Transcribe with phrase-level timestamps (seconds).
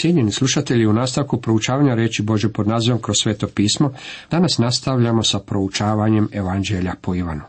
[0.00, 3.92] Cijenjeni slušatelji, u nastavku proučavanja reći Bože pod nazivom kroz sveto pismo,
[4.30, 7.42] danas nastavljamo sa proučavanjem Evanđelja po Ivanu.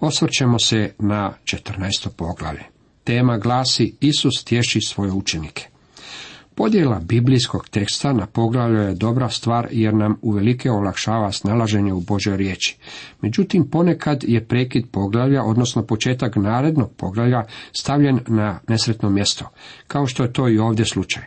[0.00, 2.08] Osvrćemo se na 14.
[2.16, 2.62] poglavlje.
[3.04, 5.68] Tema glasi Isus tješi svoje učenike.
[6.58, 12.36] Podjela biblijskog teksta na poglavlje je dobra stvar jer nam uvelike olakšava snalaženje u Božoj
[12.36, 12.76] riječi.
[13.20, 19.48] Međutim, ponekad je prekid poglavlja, odnosno početak narednog poglavlja, stavljen na nesretno mjesto,
[19.86, 21.22] kao što je to i ovdje slučaj.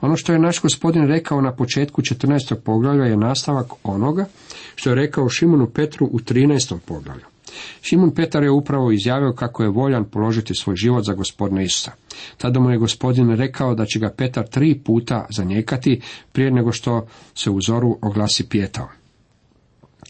[0.00, 2.54] Ono što je naš gospodin rekao na početku 14.
[2.64, 4.26] poglavlja je nastavak onoga
[4.74, 6.78] što je rekao Šimunu Petru u 13.
[6.86, 7.35] poglavlju.
[7.82, 11.92] Šimun Petar je upravo izjavio kako je voljan položiti svoj život za gospodina Isusa.
[12.38, 16.00] Tada mu je gospodin rekao da će ga Petar tri puta zanijekati
[16.32, 18.88] prije nego što se u zoru oglasi pijetao.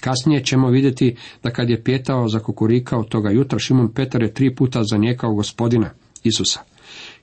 [0.00, 4.54] Kasnije ćemo vidjeti da kad je pijetao za kukurikao toga jutra, Šimun Petar je tri
[4.54, 5.90] puta zanijekao gospodina
[6.24, 6.60] Isusa.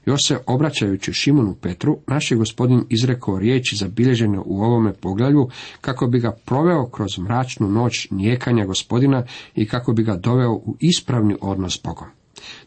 [0.05, 5.49] Još se obraćajući Šimonu Petru, naš je gospodin izrekao riječi zabilježene u ovome poglavlju,
[5.81, 10.75] kako bi ga proveo kroz mračnu noć nijekanja gospodina i kako bi ga doveo u
[10.79, 12.07] ispravni odnos s Bogom.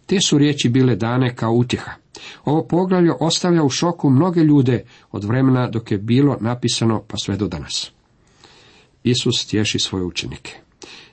[0.06, 1.92] Te su riječi bile dane kao utjeha.
[2.44, 7.36] Ovo poglavlje ostavlja u šoku mnoge ljude od vremena dok je bilo napisano pa sve
[7.36, 7.91] do danas.
[9.05, 10.52] Isus tješi svoje učenike.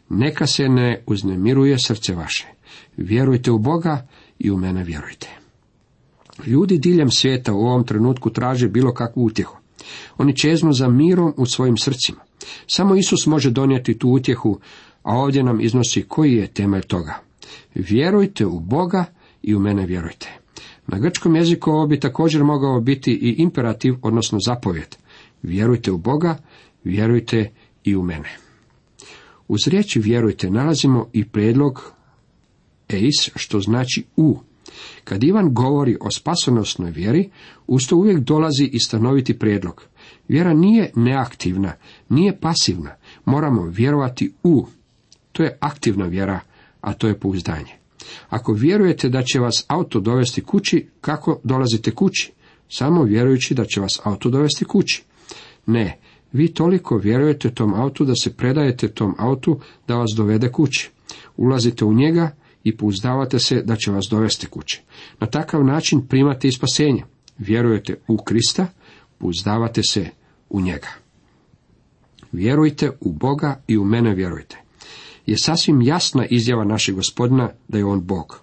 [0.10, 2.48] Neka se ne uznemiruje srce vaše.
[2.98, 4.08] Vjerujte u Boga
[4.40, 5.43] i u mene vjerujte.
[6.46, 9.58] Ljudi diljem svijeta u ovom trenutku traže bilo kakvu utjehu.
[10.18, 12.22] Oni čeznu za mirom u svojim srcima.
[12.68, 14.60] Samo Isus može donijeti tu utjehu,
[15.04, 17.20] a ovdje nam iznosi koji je temelj toga.
[17.76, 19.06] Vjerujte u Boga
[19.42, 20.30] i u mene vjerujte.
[20.88, 24.96] Na grčkom jeziku ovo bi također mogao biti i imperativ, odnosno zapovjed.
[25.44, 26.38] Vjerujte u Boga,
[26.84, 27.52] vjerujte
[27.84, 28.38] i u mene.
[29.48, 31.94] Uz riječi vjerujte nalazimo i prijedlog
[32.90, 34.40] eis, što znači u.
[35.04, 37.30] Kad Ivan govori o spasonosnoj vjeri,
[37.68, 39.84] usto uvijek dolazi i stanoviti prijedlog.
[40.28, 41.74] Vjera nije neaktivna,
[42.10, 44.66] nije pasivna, moramo vjerovati u.
[45.32, 46.40] To je aktivna vjera,
[46.82, 47.72] a to je pouzdanje.
[48.30, 52.32] Ako vjerujete da će vas auto dovesti kući, kako dolazite kući?
[52.70, 55.04] Samo vjerujući da će vas auto dovesti kući.
[55.66, 56.00] Ne,
[56.32, 60.90] vi toliko vjerujete tom autu da se predajete tom autu da vas dovede kući.
[61.38, 64.82] Ulazite u njega i pouzdavate se da će vas dovesti kući.
[65.20, 67.04] Na takav način primate i spasenje.
[67.38, 68.68] Vjerujete u Krista,
[69.18, 70.10] pouzdavate se
[70.50, 70.88] u njega.
[72.32, 74.58] Vjerujte u Boga i u mene vjerujte.
[75.26, 78.42] Je sasvim jasna izjava našeg gospodina da je on Bog.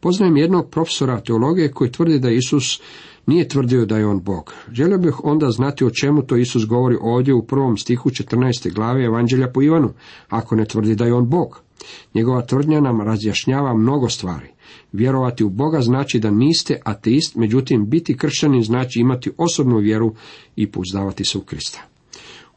[0.00, 2.80] Poznajem jednog profesora teologije koji tvrdi da Isus
[3.26, 4.54] nije tvrdio da je on Bog.
[4.72, 8.74] Želio bih onda znati o čemu to Isus govori ovdje u prvom stihu 14.
[8.74, 9.92] glave Evanđelja po Ivanu,
[10.28, 11.65] ako ne tvrdi da je on Bog.
[12.14, 14.46] Njegova tvrdnja nam razjašnjava mnogo stvari.
[14.92, 20.14] Vjerovati u Boga znači da niste ateist, međutim biti kršćanin znači imati osobnu vjeru
[20.56, 21.82] i pouzdavati se u Krista.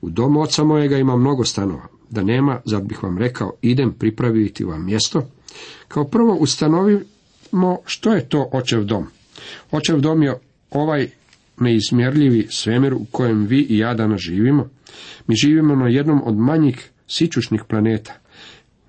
[0.02, 1.88] U domu oca mojega ima mnogo stanova.
[2.10, 5.22] Da nema, zar bih vam rekao, idem pripraviti vam mjesto?
[5.88, 9.06] Kao prvo ustanovimo što je to očev dom.
[9.72, 10.40] Očev dom je
[10.72, 11.10] ovaj
[11.60, 14.70] neizmjerljivi svemir u kojem vi i ja danas živimo.
[15.28, 18.14] Mi živimo na jednom od manjih sičušnih planeta.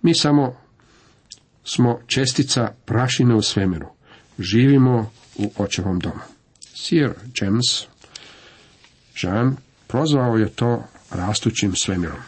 [0.02, 0.56] Mi samo
[1.64, 3.86] smo čestica prašine u svemiru.
[4.38, 6.20] Živimo u očevom domu.
[6.60, 7.86] Sir James
[9.22, 9.56] Jean
[9.86, 12.18] prozvao je to rastućim svemirom.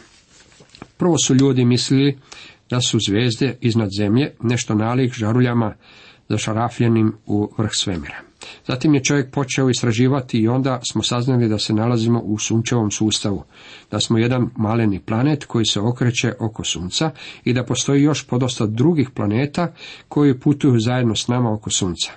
[0.97, 2.17] Prvo su ljudi mislili
[2.69, 5.75] da su zvijezde iznad zemlje nešto nalik žaruljama
[6.29, 8.32] zašarafljenim u vrh svemira.
[8.67, 13.43] Zatim je čovjek počeo istraživati i onda smo saznali da se nalazimo u sunčevom sustavu,
[13.91, 17.11] da smo jedan maleni planet koji se okreće oko sunca
[17.43, 19.73] i da postoji još podosta drugih planeta
[20.07, 22.11] koji putuju zajedno s nama oko sunca.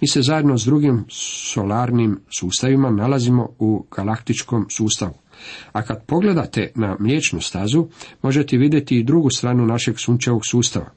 [0.00, 1.04] Mi se zajedno s drugim
[1.52, 5.21] solarnim sustavima nalazimo u galaktičkom sustavu.
[5.72, 7.86] A kad pogledate na mliječnu stazu,
[8.22, 10.90] možete vidjeti i drugu stranu našeg sunčevog sustava.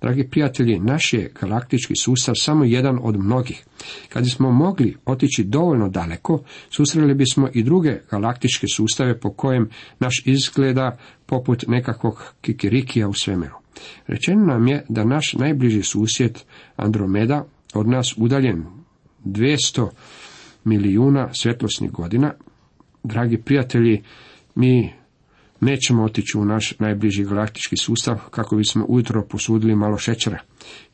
[0.00, 3.64] Dragi prijatelji, naš je galaktički sustav samo jedan od mnogih.
[4.08, 9.68] Kad bismo mogli otići dovoljno daleko, susreli bismo i druge galaktičke sustave po kojem
[9.98, 13.54] naš izgleda poput nekakvog kikirikija u svemiru.
[14.06, 16.38] Rečeno nam je da naš najbliži susjed
[16.76, 17.44] Andromeda
[17.74, 18.64] od nas udaljen
[19.24, 19.88] 200
[20.64, 22.34] milijuna svjetlosnih godina,
[23.08, 24.02] dragi prijatelji,
[24.54, 24.92] mi
[25.60, 30.38] nećemo otići u naš najbliži galaktički sustav kako bismo ujutro posudili malo šećera,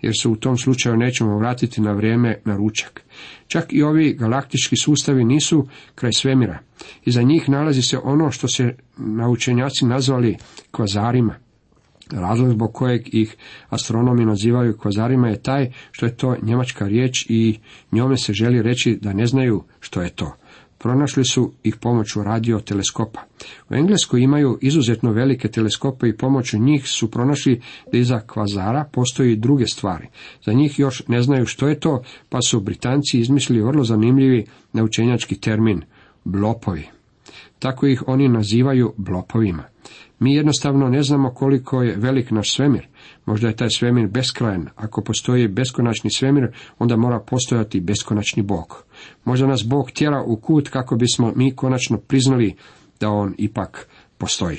[0.02, 3.02] jer se u tom slučaju nećemo vratiti na vrijeme na ručak.
[3.46, 6.58] Čak i ovi galaktički sustavi nisu kraj svemira.
[7.04, 10.36] Iza njih nalazi se ono što se naučenjaci nazvali
[10.70, 11.34] kvazarima.
[12.10, 13.36] Razlog zbog kojeg ih
[13.68, 17.58] astronomi nazivaju kvazarima je taj što je to njemačka riječ i
[17.92, 20.36] njome se želi reći da ne znaju što je to.
[20.84, 23.20] Pronašli su ih pomoću radioteleskopa.
[23.70, 27.60] U Engleskoj imaju izuzetno velike teleskope i pomoću njih su pronašli
[27.92, 30.08] da iza kvazara postoji druge stvari.
[30.44, 35.40] Za njih još ne znaju što je to, pa su Britanci izmislili vrlo zanimljivi naučenjački
[35.40, 35.82] termin
[36.24, 36.88] blopovi.
[37.58, 39.73] Tako ih oni nazivaju blopovima.
[40.24, 42.86] Mi jednostavno ne znamo koliko je velik naš svemir.
[43.26, 44.68] Možda je taj svemir beskrajan.
[44.76, 46.48] Ako postoji beskonačni svemir,
[46.78, 48.84] onda mora postojati beskonačni Bog.
[49.24, 52.54] Možda nas Bog tjera u kut kako bismo mi konačno priznali
[53.00, 53.88] da on ipak
[54.18, 54.58] postoji.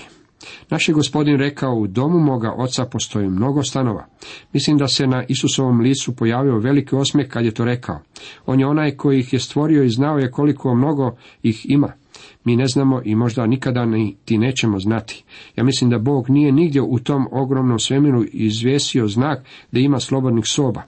[0.70, 4.06] Naš je gospodin rekao, u domu moga oca postoji mnogo stanova.
[4.54, 8.00] Mislim da se na Isusovom licu pojavio veliki osmijeh kad je to rekao.
[8.46, 12.05] On je onaj koji ih je stvorio i znao je koliko mnogo ih ima.
[12.44, 13.88] Mi ne znamo i možda nikada
[14.26, 15.24] ti nećemo znati.
[15.56, 20.46] Ja mislim da Bog nije nigdje u tom ogromnom svemiru izvjesio znak da ima slobodnih
[20.48, 20.82] soba.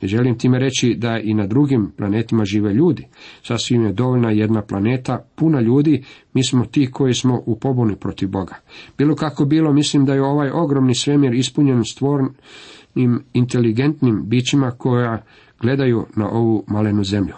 [0.00, 3.06] Ne želim time reći da i na drugim planetima žive ljudi.
[3.42, 8.28] Sasvim je dovoljna jedna planeta, puna ljudi, mi smo ti koji smo u pobuni protiv
[8.28, 8.54] Boga.
[8.98, 15.22] Bilo kako bilo, mislim da je ovaj ogromni svemir ispunjen stvornim inteligentnim bićima koja
[15.60, 17.34] gledaju na ovu malenu zemlju.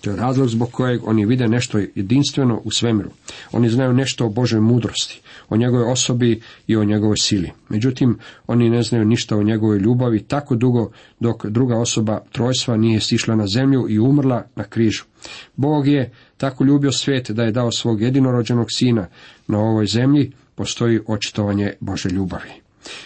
[0.00, 3.10] To je razlog zbog kojeg oni vide nešto jedinstveno u svemiru.
[3.52, 7.50] Oni znaju nešto o Božoj mudrosti, o njegovoj osobi i o njegovoj sili.
[7.68, 13.00] Međutim, oni ne znaju ništa o njegovoj ljubavi tako dugo dok druga osoba trojstva nije
[13.00, 15.04] stišla na zemlju i umrla na križu.
[15.56, 19.06] Bog je tako ljubio svijet da je dao svog jedinorođenog sina
[19.46, 22.50] na ovoj zemlji, postoji očitovanje Bože ljubavi.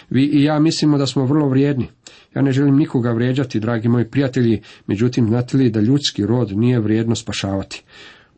[0.09, 1.87] Vi i ja mislimo da smo vrlo vrijedni.
[2.35, 6.79] Ja ne želim nikoga vrijeđati, dragi moji prijatelji, međutim znate li da ljudski rod nije
[6.79, 7.83] vrijedno spašavati.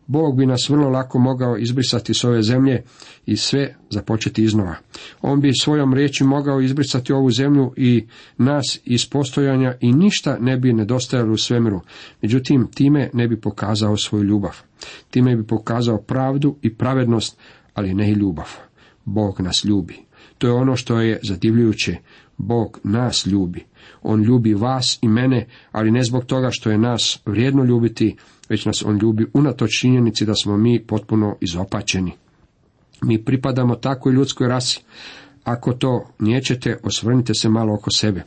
[0.08, 2.84] Bog bi nas vrlo lako mogao izbrisati s ove zemlje
[3.26, 4.76] i sve započeti iznova.
[5.22, 8.08] On bi svojom riječi mogao izbrisati ovu zemlju i
[8.38, 11.82] nas iz postojanja i ništa ne bi nedostajalo u svemiru.
[12.22, 14.62] Međutim, time ne bi pokazao svoju ljubav.
[15.10, 17.40] Time bi pokazao pravdu i pravednost,
[17.74, 18.48] ali ne i ljubav.
[19.06, 19.96] Bog nas ljubi.
[20.38, 21.98] To je ono što je zadivljujuće.
[22.38, 23.66] Bog nas ljubi.
[24.02, 28.16] On ljubi vas i mene, ali ne zbog toga što je nas vrijedno ljubiti,
[28.50, 32.12] već nas on ljubi unatoč činjenici da smo mi potpuno izopačeni.
[33.02, 34.82] Mi pripadamo takvoj ljudskoj rasi.
[35.44, 38.24] Ako to nijećete, osvrnite se malo oko sebe.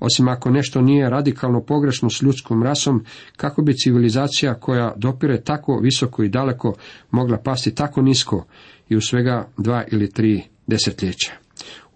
[0.00, 3.04] Osim ako nešto nije radikalno pogrešno s ljudskom rasom,
[3.36, 6.74] kako bi civilizacija koja dopire tako visoko i daleko
[7.10, 8.44] mogla pasti tako nisko
[8.88, 11.41] i u svega dva ili tri desetljeća.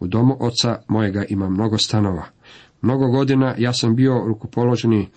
[0.00, 2.24] U domu oca mojega ima mnogo stanova.
[2.82, 5.08] Mnogo godina ja sam bio rukopoloženi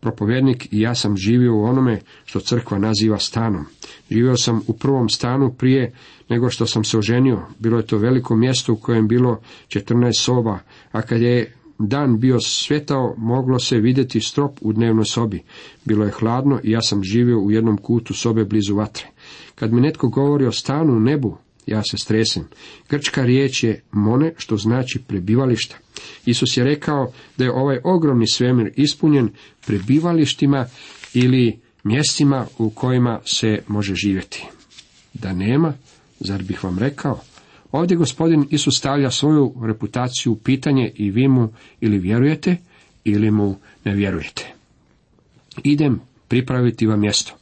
[0.00, 3.64] propovjednik i ja sam živio u onome što crkva naziva stanom.
[4.10, 5.92] Živio sam u prvom stanu prije
[6.28, 7.42] nego što sam se oženio.
[7.58, 10.58] Bilo je to veliko mjesto u kojem bilo 14 soba,
[10.92, 15.42] a kad je dan bio svetao, moglo se vidjeti strop u dnevnoj sobi.
[15.84, 19.06] Bilo je hladno i ja sam živio u jednom kutu sobe blizu vatre.
[19.54, 21.36] Kad mi netko govori o stanu u nebu,
[21.66, 22.48] ja se stresem.
[22.88, 25.76] Grčka riječ je mone, što znači prebivališta.
[26.26, 29.28] Isus je rekao da je ovaj ogromni svemir ispunjen
[29.66, 30.66] prebivalištima
[31.14, 34.44] ili mjestima u kojima se može živjeti.
[35.14, 35.72] Da nema,
[36.20, 37.20] zar bih vam rekao?
[37.72, 42.56] Ovdje gospodin Isus stavlja svoju reputaciju u pitanje i vi mu ili vjerujete
[43.04, 44.54] ili mu ne vjerujete.
[45.62, 47.32] Idem pripraviti vam mjesto.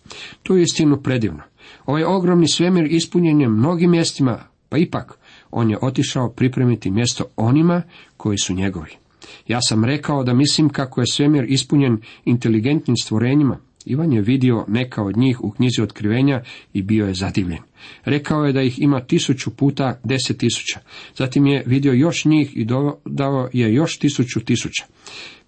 [0.42, 1.42] To je istinu predivno.
[1.86, 5.18] Ovaj ogromni svemir ispunjen je mnogim mjestima, pa ipak
[5.50, 7.82] on je otišao pripremiti mjesto onima
[8.16, 8.90] koji su njegovi.
[9.48, 13.58] Ja sam rekao da mislim kako je svemir ispunjen inteligentnim stvorenjima.
[13.84, 16.42] Ivan je vidio neka od njih u knjizi otkrivenja
[16.72, 17.58] i bio je zadivljen.
[18.04, 20.80] Rekao je da ih ima tisuću puta deset tisuća.
[21.16, 24.84] Zatim je vidio još njih i dodao je još tisuću tisuća.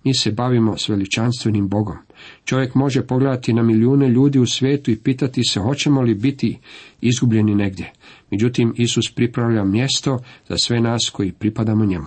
[0.04, 1.96] Mi se bavimo s veličanstvenim Bogom.
[2.44, 6.58] Čovjek može pogledati na milijune ljudi u svijetu i pitati se hoćemo li biti
[7.00, 7.92] izgubljeni negdje.
[8.30, 10.18] Međutim, Isus pripravlja mjesto
[10.49, 12.06] za sve nas koji pripadamo njemu.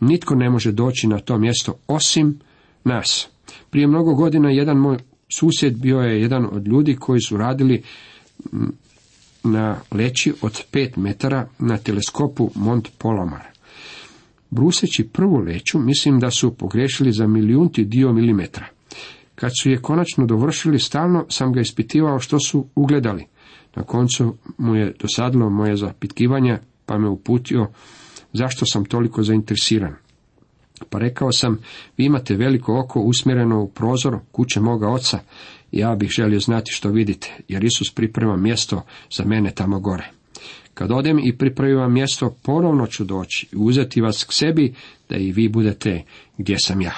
[0.00, 2.38] Nitko ne može doći na to mjesto osim
[2.84, 3.28] nas.
[3.70, 7.82] Prije mnogo godina jedan moj susjed bio je jedan od ljudi koji su radili
[9.44, 13.55] na leći od pet metara na teleskopu Mont Polomar.
[14.50, 18.66] Bruseći prvu leću, mislim da su pogrešili za milijunti dio milimetra.
[19.34, 23.26] Kad su je konačno dovršili, stalno sam ga ispitivao što su ugledali.
[23.76, 27.66] Na koncu mu je dosadilo moje zapitkivanje, pa me uputio
[28.32, 29.94] zašto sam toliko zainteresiran.
[30.90, 31.58] Pa rekao sam,
[31.96, 35.18] vi imate veliko oko usmjereno u prozor kuće moga oca,
[35.72, 40.10] ja bih želio znati što vidite, jer Isus priprema mjesto za mene tamo gore.
[40.76, 44.74] Kad odem i pripravim vam mjesto, ponovno ću doći i uzeti vas k sebi,
[45.08, 46.02] da i vi budete
[46.38, 46.94] gdje sam ja.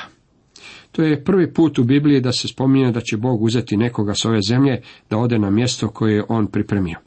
[0.92, 4.24] To je prvi put u Bibliji da se spominje da će Bog uzeti nekoga s
[4.24, 6.98] ove zemlje da ode na mjesto koje je on pripremio.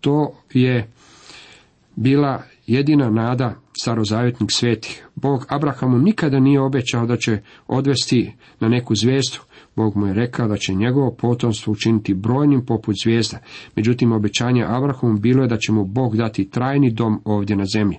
[0.00, 0.90] To je
[1.96, 5.06] bila jedina nada starozavjetnih svetih.
[5.14, 9.38] Bog Abrahamu nikada nije obećao da će odvesti na neku zvijezdu.
[9.76, 13.38] Bog mu je rekao da će njegovo potomstvo učiniti brojnim poput zvijezda.
[13.76, 17.98] Međutim, obećanje Abrahamu bilo je da će mu Bog dati trajni dom ovdje na zemlji.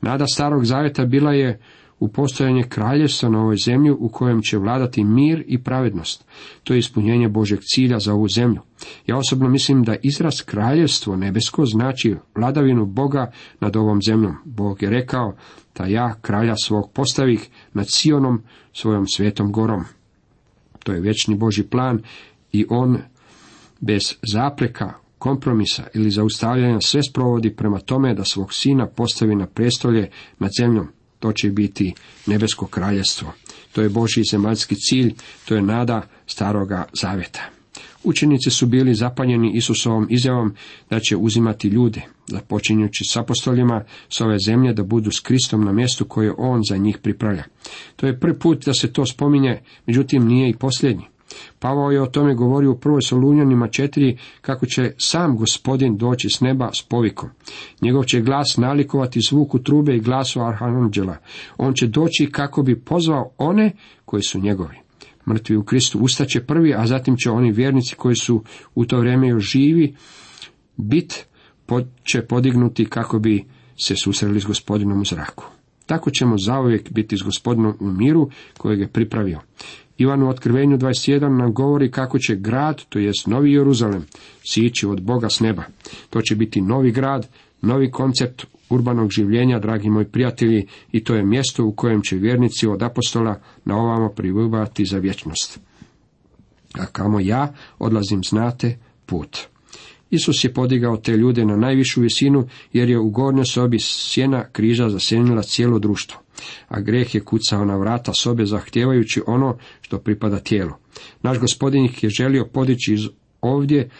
[0.00, 1.60] Nada starog zavjeta bila je
[2.00, 6.24] u postojanje kraljevstva na ovoj zemlji u kojem će vladati mir i pravednost.
[6.64, 8.60] To je ispunjenje Božeg cilja za ovu zemlju.
[9.06, 14.34] Ja osobno mislim da izraz kraljevstvo nebesko znači vladavinu Boga nad ovom zemljom.
[14.44, 15.34] Bog je rekao
[15.78, 19.84] da ja kralja svog postavih nad Sionom svojom svetom gorom.
[20.84, 22.02] To je vječni Boži plan
[22.52, 22.98] i on
[23.80, 30.10] bez zapreka, kompromisa ili zaustavljanja sve sprovodi prema tome da svog sina postavi na prestolje
[30.38, 30.88] nad zemljom.
[31.18, 31.94] To će biti
[32.26, 33.32] nebesko kraljestvo.
[33.72, 37.59] To je Božji zemaljski cilj, to je nada staroga zaveta.
[38.04, 40.54] Učenici su bili zapanjeni Isusovom izjavom
[40.90, 45.72] da će uzimati ljude, započinjući s apostolima s ove zemlje da budu s Kristom na
[45.72, 47.44] mjestu koje on za njih pripravlja.
[47.96, 51.04] To je prvi put da se to spominje, međutim nije i posljednji.
[51.58, 56.40] Pavao je o tome govorio u prvoj Solunjanima četiri, kako će sam gospodin doći s
[56.40, 57.28] neba s povikom.
[57.80, 61.16] Njegov će glas nalikovati zvuku trube i glasu arhanđela.
[61.58, 63.72] On će doći kako bi pozvao one
[64.04, 64.89] koji su njegovi.
[65.32, 68.44] Mrtvi u Kristu ustaće prvi, a zatim će oni vjernici koji su
[68.74, 69.94] u to vrijeme još živi,
[70.76, 71.26] bit
[72.04, 73.44] će podignuti kako bi
[73.84, 75.44] se susreli s gospodinom u zraku.
[75.86, 79.40] Tako ćemo zauvijek biti s gospodinom u miru kojeg je pripravio.
[79.98, 84.04] Ivan u otkrivenju 21 nam govori kako će grad, to jest Novi Jeruzalem,
[84.44, 85.62] sići od Boga s neba.
[86.10, 87.28] To će biti novi grad,
[87.62, 92.66] novi koncept urbanog življenja, dragi moji prijatelji, i to je mjesto u kojem će vjernici
[92.66, 95.60] od apostola na ovamo pribivati za vječnost.
[96.78, 99.38] A kamo ja odlazim, znate, put.
[100.10, 104.88] Isus je podigao te ljude na najvišu visinu, jer je u gornjoj sobi sjena križa
[104.88, 106.20] zasjenila cijelo društvo
[106.68, 110.72] a greh je kucao na vrata sobe zahtijevajući ono što pripada tijelu.
[111.22, 113.00] Naš gospodin ih je želio podići iz
[113.40, 113.90] ovdje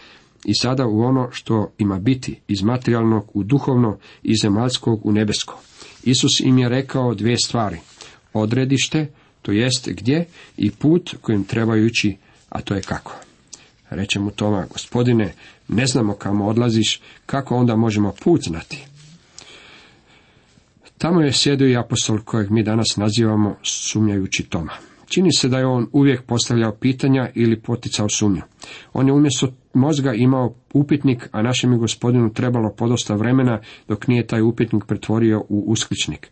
[0.45, 5.59] i sada u ono što ima biti, iz materijalnog u duhovno, iz zemaljskog u nebesko.
[6.03, 7.77] Isus im je rekao dvije stvari.
[8.33, 9.07] Odredište,
[9.41, 10.25] to jest gdje,
[10.57, 12.17] i put kojim trebaju ići,
[12.49, 13.15] a to je kako.
[13.89, 15.33] Reče mu Toma, gospodine,
[15.67, 18.85] ne znamo kamo odlaziš, kako onda možemo put znati?
[20.97, 24.90] Tamo je sjedio i apostol kojeg mi danas nazivamo sumnjajući Toma.
[25.13, 28.41] Čini se da je on uvijek postavljao pitanja ili poticao sumnju.
[28.93, 34.27] On je umjesto mozga imao upitnik, a našem je gospodinu trebalo podosta vremena dok nije
[34.27, 36.31] taj upitnik pretvorio u uskličnik.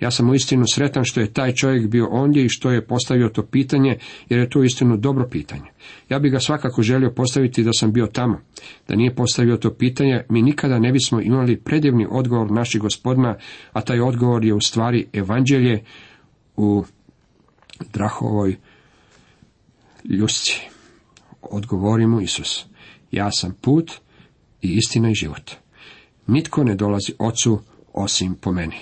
[0.00, 3.42] Ja sam uistinu sretan što je taj čovjek bio ondje i što je postavio to
[3.42, 5.70] pitanje, jer je to uistinu dobro pitanje.
[6.08, 8.40] Ja bih ga svakako želio postaviti da sam bio tamo.
[8.88, 13.36] Da nije postavio to pitanje, mi nikada ne bismo imali predivni odgovor naših gospodina,
[13.72, 15.84] a taj odgovor je u stvari evanđelje
[16.56, 16.84] u
[17.92, 18.56] drahovoj
[20.04, 20.60] ljusci.
[21.42, 22.64] Odgovori mu Isus.
[23.10, 23.92] Ja sam put
[24.62, 25.50] i istina i život.
[26.26, 27.60] Nitko ne dolazi ocu
[27.92, 28.76] osim po meni.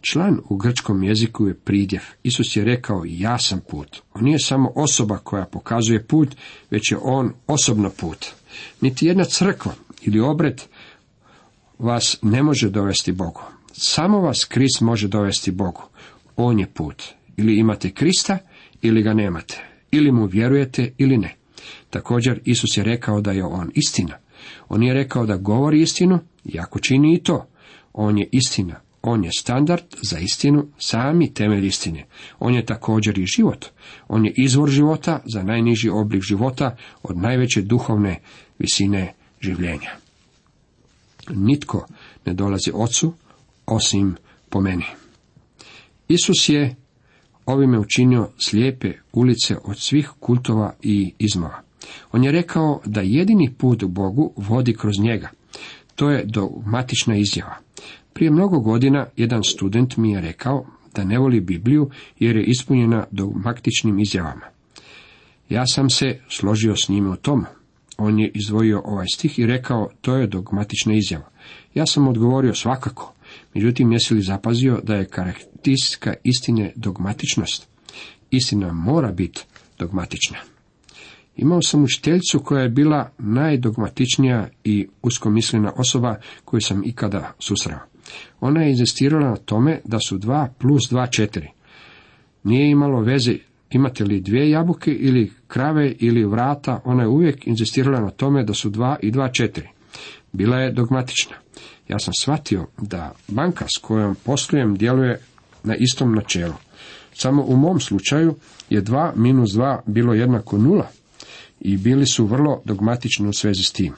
[0.00, 2.02] Član u grčkom jeziku je pridjev.
[2.22, 4.02] Isus je rekao ja sam put.
[4.14, 6.36] On nije samo osoba koja pokazuje put,
[6.70, 8.26] već je on osobno put.
[8.80, 10.62] Niti jedna crkva ili obred
[11.78, 13.42] vas ne može dovesti Bogu.
[13.72, 15.82] Samo vas Krist može dovesti Bogu.
[16.36, 17.04] On je put.
[17.36, 18.38] Ili imate Krista,
[18.82, 19.64] ili ga nemate.
[19.90, 21.36] Ili mu vjerujete, ili ne.
[21.90, 24.18] Također, Isus je rekao da je on istina.
[24.68, 27.46] On je rekao da govori istinu, iako čini i to.
[27.92, 28.80] On je istina.
[29.02, 32.06] On je standard za istinu, sami temelj istine.
[32.38, 33.66] On je također i život.
[34.08, 38.20] On je izvor života za najniži oblik života od najveće duhovne
[38.58, 39.90] visine življenja.
[41.30, 41.86] Nitko
[42.26, 43.14] ne dolazi ocu
[43.66, 44.16] osim
[44.48, 44.84] po meni.
[46.08, 46.76] Isus je
[47.52, 51.62] ovime učinio slijepe ulice od svih kultova i izmova.
[52.12, 55.28] On je rekao da jedini put Bogu vodi kroz njega.
[55.96, 57.56] To je dogmatična izjava.
[58.12, 63.04] Prije mnogo godina jedan student mi je rekao da ne voli Bibliju jer je ispunjena
[63.10, 64.46] dogmatičnim izjavama.
[65.48, 67.44] Ja sam se složio s njime u tom.
[67.98, 71.28] On je izdvojio ovaj stih i rekao, to je dogmatična izjava.
[71.74, 73.14] Ja sam odgovorio svakako.
[73.54, 77.68] Međutim, jesi li zapazio da je karakteristika istine dogmatičnost?
[78.30, 79.44] Istina mora biti
[79.78, 80.36] dogmatična.
[81.36, 87.78] Imao sam učiteljicu koja je bila najdogmatičnija i uskomislena osoba koju sam ikada susreo.
[88.40, 91.48] Ona je inzistirala na tome da su dva plus dva četiri.
[92.44, 93.36] Nije imalo veze
[93.70, 98.54] imate li dvije jabuke ili krave ili vrata, ona je uvijek inzistirala na tome da
[98.54, 99.68] su dva i dva četiri.
[100.32, 101.36] Bila je dogmatična.
[101.88, 105.20] Ja sam shvatio da banka s kojom poslujem djeluje
[105.62, 106.54] na istom načelu.
[107.14, 108.34] Samo u mom slučaju
[108.70, 110.88] je 2 minus 2 bilo jednako nula
[111.60, 113.94] i bili su vrlo dogmatični u svezi s tim.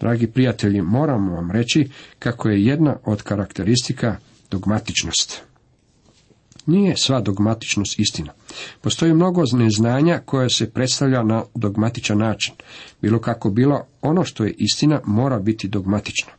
[0.00, 4.16] Dragi prijatelji, moramo vam reći kako je jedna od karakteristika
[4.50, 5.42] dogmatičnost.
[6.66, 8.32] Nije sva dogmatičnost istina.
[8.80, 12.54] Postoji mnogo neznanja koje se predstavlja na dogmatičan način.
[13.02, 16.32] Bilo kako bilo, ono što je istina mora biti dogmatično.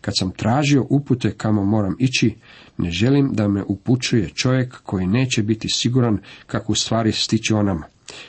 [0.00, 2.34] Kad sam tražio upute kamo moram ići,
[2.78, 7.86] ne želim da me upućuje čovjek koji neće biti siguran kako u stvari stići onama.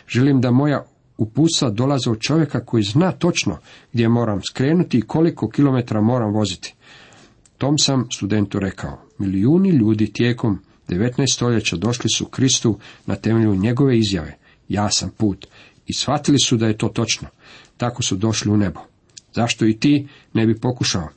[0.07, 0.85] Želim da moja
[1.17, 3.57] uputstva dolaze od čovjeka koji zna točno
[3.93, 6.75] gdje moram skrenuti i koliko kilometra moram voziti.
[7.57, 10.59] Tom sam studentu rekao, milijuni ljudi tijekom
[10.89, 11.33] 19.
[11.33, 14.37] stoljeća došli su Kristu na temelju njegove izjave,
[14.69, 15.47] ja sam put,
[15.87, 17.27] i shvatili su da je to točno.
[17.77, 18.79] Tako su došli u nebo.
[19.35, 21.07] Zašto i ti ne bi pokušao?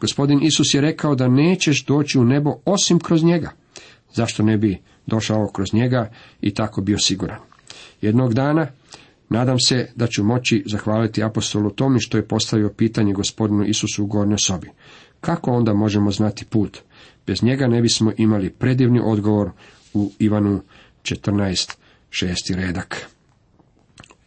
[0.00, 3.52] Gospodin Isus je rekao da nećeš doći u nebo osim kroz njega.
[4.14, 7.38] Zašto ne bi došao kroz njega i tako bio siguran?
[8.00, 8.66] Jednog dana
[9.28, 14.06] nadam se da ću moći zahvaliti apostolu Tomi što je postavio pitanje gospodinu Isusu u
[14.06, 14.70] gornjoj sobi.
[15.20, 16.78] Kako onda možemo znati put?
[17.26, 19.50] Bez njega ne bismo imali predivni odgovor
[19.94, 20.62] u Ivanu
[21.02, 21.72] 14.
[22.10, 23.06] šesti redak.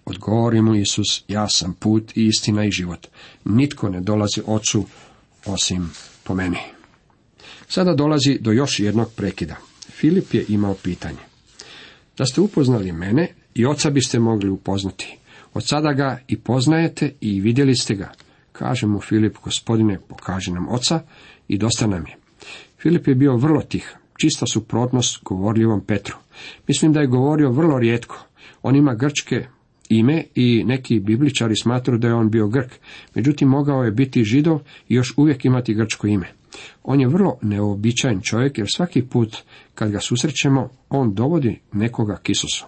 [0.06, 3.08] Odgovori mu Isus, ja sam put i istina i život.
[3.46, 4.86] Nitko ne dolazi ocu
[5.46, 5.89] osim
[6.24, 6.58] po meni.
[7.68, 9.56] Sada dolazi do još jednog prekida.
[9.89, 11.24] Filip je imao pitanje.
[12.18, 15.18] Da ste upoznali mene, i oca biste mogli upoznati.
[15.53, 18.12] Od sada ga i poznajete i vidjeli ste ga.
[18.51, 21.01] Kaže mu Filip, gospodine, pokaži nam oca
[21.48, 22.18] i dosta nam je.
[22.81, 26.17] Filip je bio vrlo tih, čista suprotnost govorljivom Petru.
[26.67, 28.25] Mislim da je govorio vrlo rijetko.
[28.62, 29.45] On ima grčke
[29.89, 32.71] ime i neki bibličari smatruju da je on bio Grk.
[33.15, 34.59] Međutim, mogao je biti židov
[34.89, 36.27] i još uvijek imati grčko ime.
[36.83, 39.37] On je vrlo neobičajen čovjek jer svaki put
[39.75, 42.65] kad ga susrećemo, on dovodi nekoga k Isusu.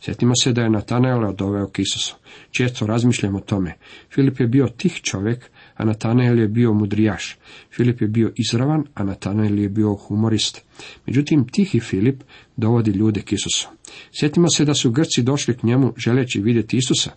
[0.00, 2.16] Sjetimo se da je Natanaela doveo k Isusu.
[2.50, 3.74] Često razmišljamo o tome.
[4.14, 7.36] Filip je bio tih čovjek, a Natanael je bio mudrijaš.
[7.70, 10.62] Filip je bio izravan, a Natanael je bio humorist.
[11.06, 12.22] Međutim, tihi Filip
[12.56, 13.68] dovodi ljude k Isusu.
[14.20, 17.10] Sjetimo se da su Grci došli k njemu želeći vidjeti Isusa.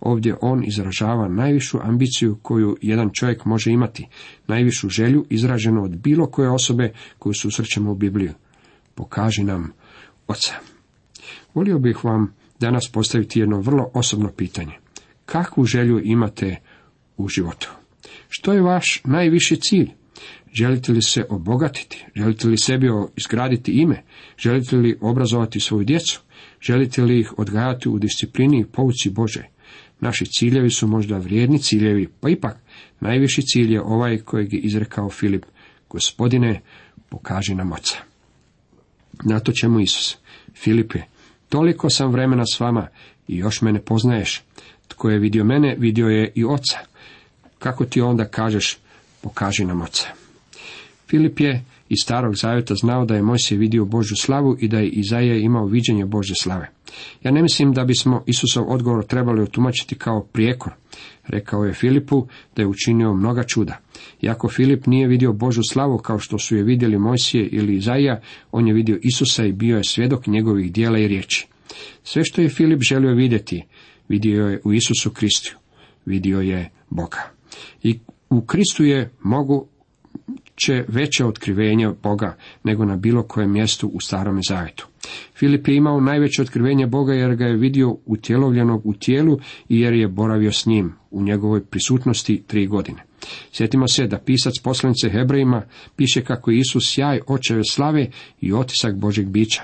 [0.00, 4.08] Ovdje on izražava najvišu ambiciju koju jedan čovjek može imati,
[4.46, 8.32] najvišu želju izraženu od bilo koje osobe koju susrećemo u Bibliju.
[8.94, 9.72] Pokaži nam
[10.28, 10.54] oca.
[11.54, 14.72] Volio bih vam danas postaviti jedno vrlo osobno pitanje.
[15.26, 16.56] Kakvu želju imate
[17.16, 17.81] u životu?
[18.34, 19.90] Što je vaš najviši cilj?
[20.52, 22.06] Želite li se obogatiti?
[22.16, 24.02] Želite li sebi izgraditi ime?
[24.38, 26.20] Želite li obrazovati svoju djecu?
[26.60, 29.44] Želite li ih odgajati u disciplini i pouci Bože?
[30.00, 32.56] Naši ciljevi su možda vrijedni ciljevi, pa ipak
[33.00, 35.44] najviši cilj je ovaj kojeg je izrekao Filip.
[35.88, 36.60] Gospodine,
[37.08, 37.98] pokaži nam oca.
[39.24, 40.16] Na to čemu Isus.
[40.54, 40.98] Filipe,
[41.48, 42.88] toliko sam vremena s vama
[43.28, 44.42] i još me ne poznaješ.
[44.88, 46.91] Tko je vidio mene, vidio je i oca.
[47.62, 48.78] Kako ti onda kažeš,
[49.20, 50.08] pokaži nam oca.
[51.06, 54.88] Filip je iz starog zavjeta znao da je Mojsije vidio Božju slavu i da je
[54.88, 56.70] Izaija imao viđenje Božje slave.
[57.22, 60.72] Ja ne mislim da bismo Isusov odgovor trebali otumačiti kao prijekor.
[61.26, 63.78] Rekao je Filipu da je učinio mnoga čuda.
[64.22, 68.20] Iako Filip nije vidio Božu slavu kao što su je vidjeli Mojsije ili Izaija,
[68.52, 71.46] on je vidio Isusa i bio je svjedok njegovih dijela i riječi.
[72.04, 73.64] Sve što je Filip želio vidjeti,
[74.08, 75.56] vidio je u Isusu Kristu.
[76.06, 77.41] Vidio je Boga.
[77.82, 77.98] I
[78.30, 79.66] u Kristu je mogu
[80.56, 84.86] će veće otkrivenje Boga nego na bilo kojem mjestu u starome zavjetu.
[85.34, 89.38] Filip je imao najveće otkrivenje Boga jer ga je vidio utjelovljenog u tijelu
[89.68, 93.02] i jer je boravio s njim u njegovoj prisutnosti tri godine.
[93.52, 95.62] Sjetimo se da pisac poslanice Hebrejima
[95.96, 98.10] piše kako je Isus sjaj očeve slave
[98.40, 99.62] i otisak Božeg bića.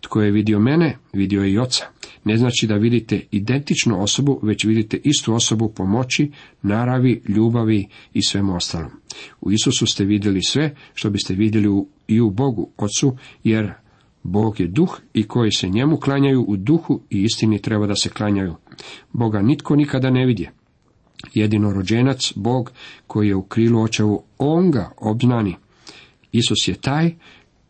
[0.00, 1.84] Tko je vidio mene, vidio je i oca.
[2.28, 6.30] Ne znači da vidite identičnu osobu, već vidite istu osobu po moći,
[6.62, 8.90] naravi, ljubavi i svemu ostalom.
[9.40, 13.72] U Isusu ste vidjeli sve što biste vidjeli i u Bogu, Ocu, jer
[14.22, 18.08] Bog je duh i koji se njemu klanjaju u duhu i istini treba da se
[18.08, 18.54] klanjaju.
[19.12, 20.52] Boga nitko nikada ne vidje.
[21.34, 22.72] Jedino rođenac, Bog,
[23.06, 25.56] koji je u krilu očevu, on ga obznani.
[26.32, 27.14] Isus je taj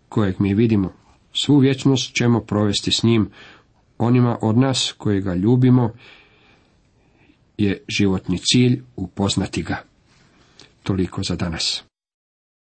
[0.08, 0.92] kojeg mi vidimo.
[1.32, 3.30] Svu vječnost ćemo provesti s njim.
[3.98, 5.92] Onima od nas koji ga ljubimo
[7.58, 9.82] je životni cilj upoznati ga.
[10.82, 11.87] Toliko za danas.